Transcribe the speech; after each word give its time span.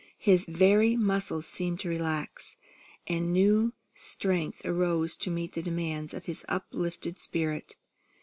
His 0.17 0.45
very 0.45 0.95
muscles 0.95 1.45
seemed 1.45 1.79
to 1.81 1.89
relax, 1.89 2.55
and 3.05 3.31
new 3.31 3.73
strength 3.93 4.65
arose 4.65 5.15
to 5.17 5.29
meet 5.29 5.51
the 5.53 5.61
demands 5.61 6.11
of 6.15 6.25
his 6.25 6.43
uplifted 6.49 7.19
spirit. 7.19 7.75